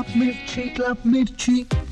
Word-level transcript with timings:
club 0.00 0.14
milkshake, 0.16 0.74
club 0.76 0.98
milkshake. 1.04 1.89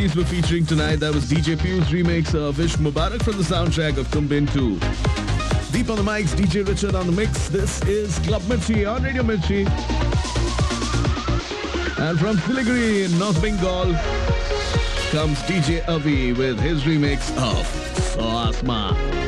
ladies 0.00 0.16
were 0.16 0.24
featuring 0.24 0.64
tonight. 0.64 0.96
That 0.96 1.12
was 1.12 1.30
DJ 1.30 1.60
Pew's 1.60 1.88
remix 1.88 2.34
of 2.34 2.54
Vish 2.54 2.76
Mubarak 2.76 3.22
from 3.22 3.36
the 3.36 3.42
soundtrack 3.42 3.98
of 3.98 4.06
Kumbin 4.08 4.50
2. 4.50 4.78
Deep 5.72 5.90
on 5.90 5.96
the 5.96 6.02
mics, 6.02 6.34
DJ 6.34 6.66
Richard 6.66 6.94
on 6.94 7.04
the 7.04 7.12
mix. 7.12 7.50
This 7.50 7.82
is 7.82 8.18
Club 8.20 8.40
Mirchi 8.42 8.90
on 8.90 9.02
Radio 9.02 9.22
Mirchi. 9.22 9.66
And 11.98 12.18
from 12.18 12.38
Siliguri 12.38 13.04
in 13.04 13.18
North 13.18 13.42
Bengal 13.42 13.92
comes 15.10 15.38
DJ 15.40 15.86
Avi 15.86 16.32
with 16.32 16.58
his 16.58 16.84
remix 16.84 17.28
of 17.36 17.66
Soasma. 18.16 19.19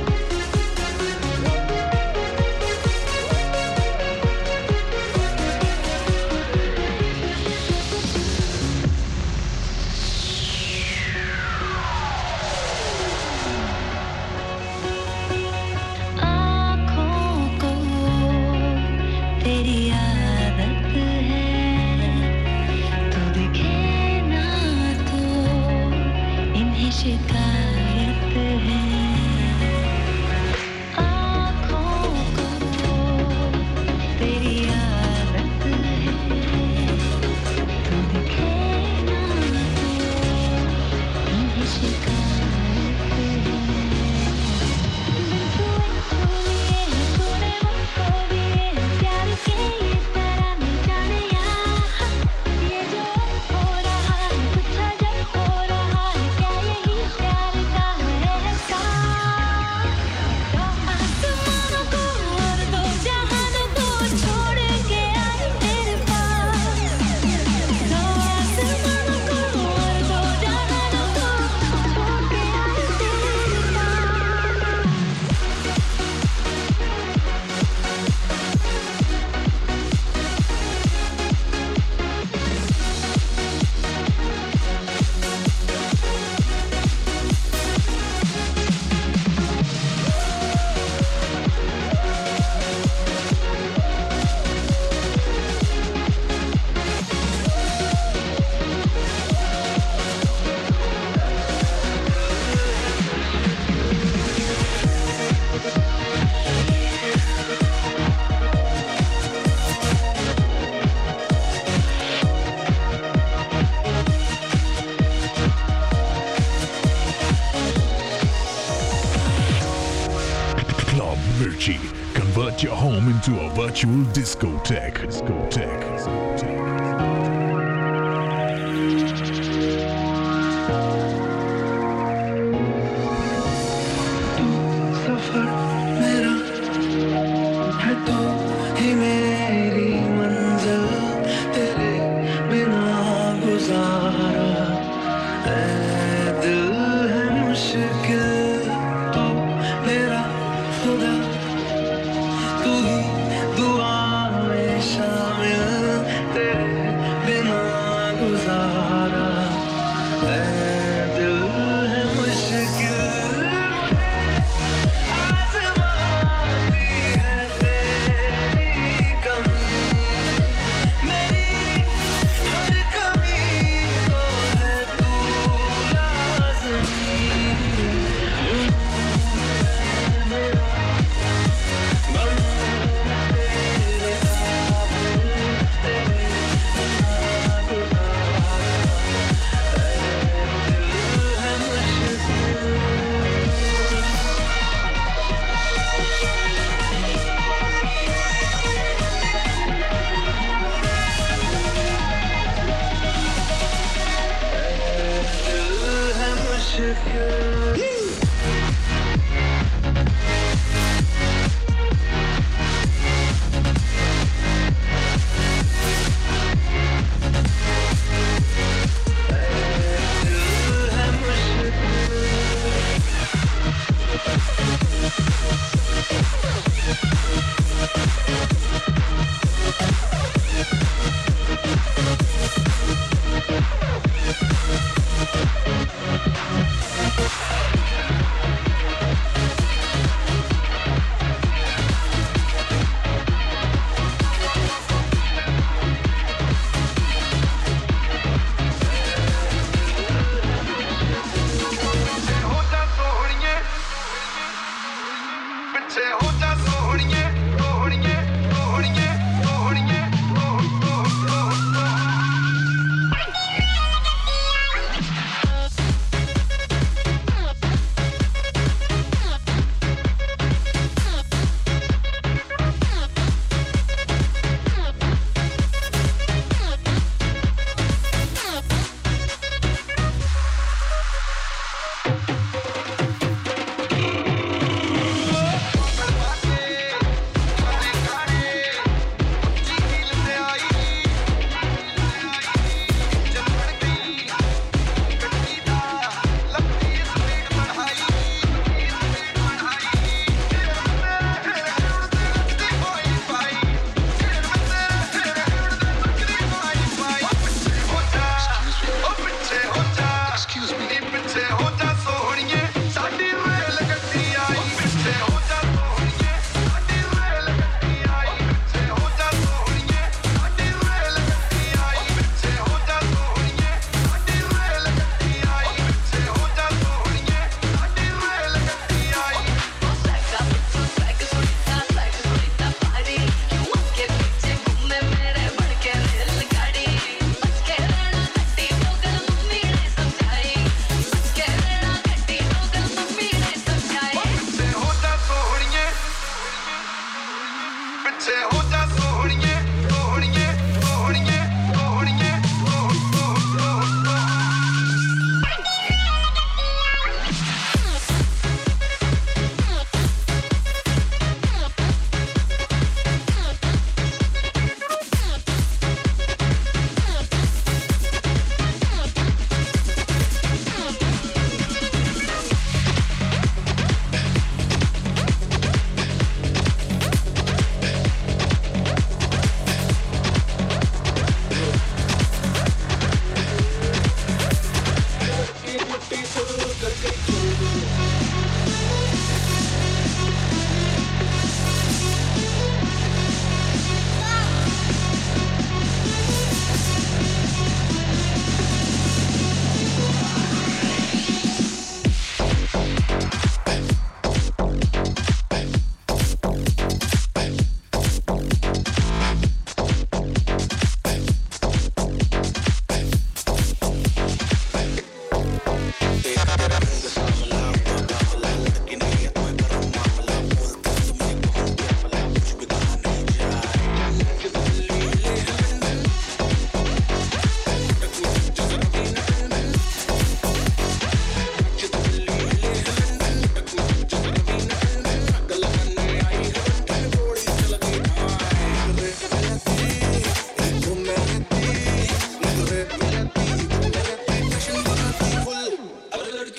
virtual 123.73 124.05
discotheque. 124.13 125.07
discotheque. 125.07 125.97
discotheque. 125.97 126.51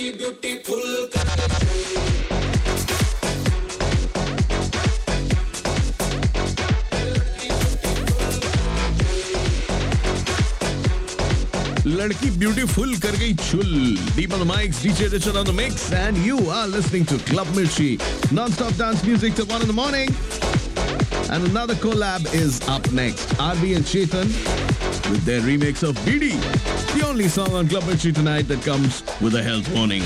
की 0.03 0.11
beautiful 0.11 0.81
लड़की 11.87 12.29
beautiful 12.31 12.95
कर 12.97 13.15
गई 13.15 13.33
छुल 13.35 13.63
दीप 14.15 14.33
on 14.33 14.39
the 14.39 14.47
mics 14.47 14.81
DJ 14.83 15.07
Richard 15.07 15.35
on 15.35 15.45
the 15.45 15.55
mix 15.55 15.91
and 15.93 16.17
you 16.25 16.37
are 16.49 16.67
listening 16.75 17.05
to 17.07 17.17
club 17.31 17.55
Mirchi 17.55 17.97
nonstop 18.33 18.77
dance 18.79 19.05
music 19.05 19.39
till 19.39 19.49
1 19.59 19.61
in 19.61 19.73
the 19.73 19.79
morning. 19.79 20.13
And 21.33 21.45
another 21.49 21.75
collab 21.83 22.27
is 22.39 22.59
up 22.75 22.91
next. 22.99 23.33
RB 23.47 23.71
and 23.77 23.91
Chetan 23.93 24.37
with 25.09 25.25
their 25.31 25.41
remix 25.49 25.89
of 25.91 26.05
BD 26.07 26.72
only 27.13 27.27
song 27.27 27.53
on 27.53 27.67
Club 27.67 27.83
Mirchi 27.83 28.11
tonight 28.11 28.47
that 28.47 28.63
comes 28.63 29.03
with 29.21 29.35
a 29.35 29.43
health 29.43 29.69
warning. 29.69 30.01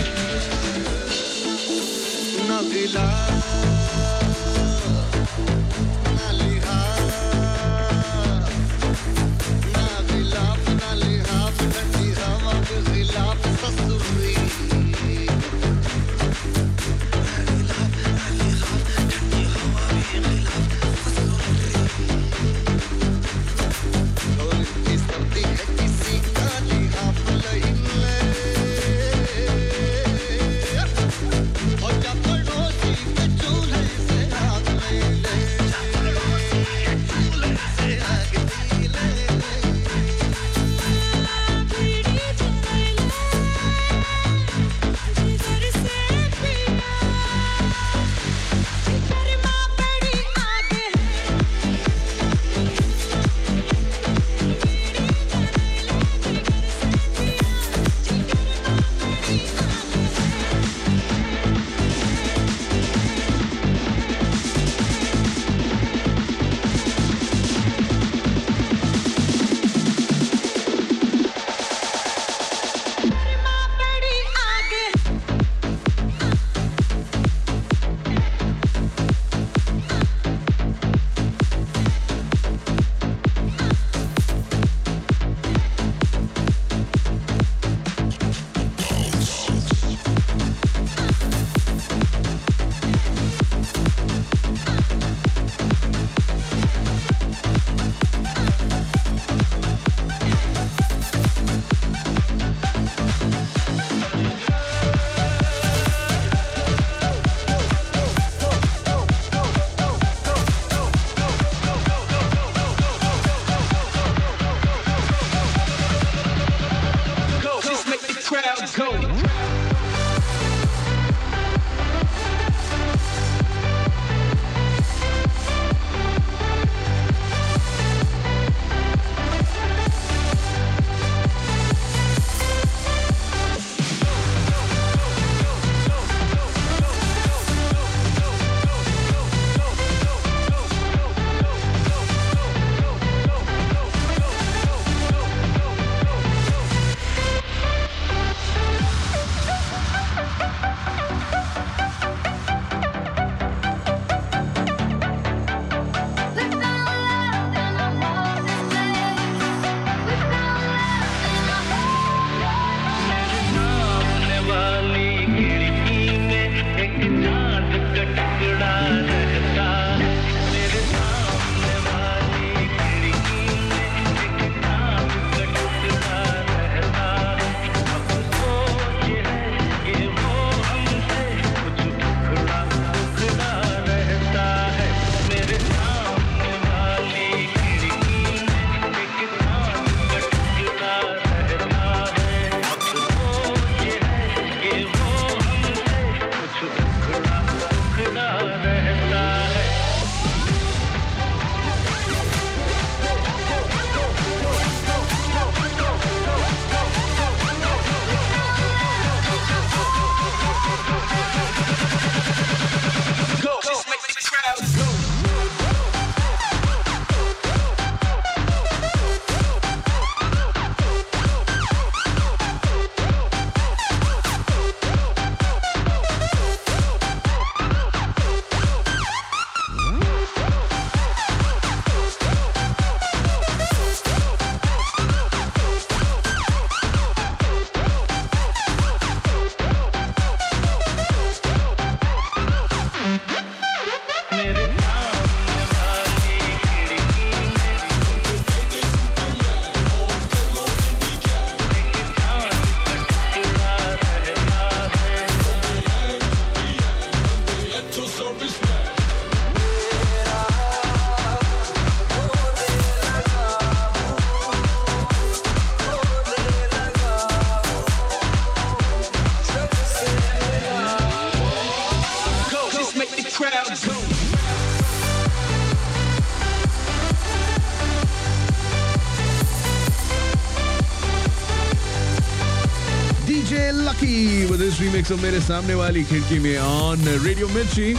सो 285.07 285.15
मेरे 285.17 285.39
सामने 285.41 285.75
वाली 285.75 286.03
खिड़की 286.03 286.39
में 286.39 286.57
on 286.57 287.07
radio 287.25 287.47
मिर्ची 287.47 287.95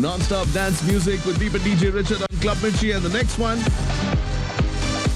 non-stop 0.00 0.46
dance 0.54 0.82
music 0.84 1.22
with 1.26 1.38
Deepa 1.38 1.58
DJ 1.58 1.92
Richard 1.92 2.22
on 2.22 2.38
Club 2.40 2.56
Mitchie 2.58 2.96
and 2.96 3.04
the 3.04 3.10
next 3.10 3.38
one. 3.38 3.58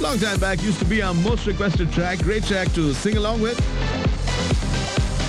Long 0.03 0.19
time 0.19 0.39
back 0.39 0.63
used 0.63 0.79
to 0.81 0.85
be 0.85 1.01
our 1.01 1.15
most 1.15 1.47
requested 1.47 1.91
track, 1.91 2.19
great 2.19 2.45
track 2.45 2.71
to 2.75 2.93
sing 2.93 3.17
along 3.17 3.41
with. 3.41 3.57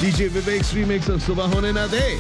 DJ 0.02 0.28
Vivek's 0.28 0.74
remix 0.74 1.08
of 1.08 1.22
Subah 1.24 1.48
Hone 1.54 1.74
Na 1.74 1.88
De. 1.88 2.20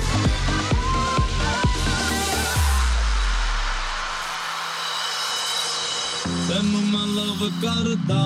ਕਰਦਾ 7.61 8.23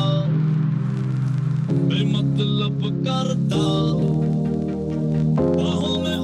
ਬੇਮਤਲਬ 1.72 2.82
ਕਰਦਾ 3.06 4.19
Waarom 5.40 6.06
er 6.06 6.20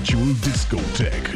virtual 0.00 0.32
discotheque. 0.40 1.29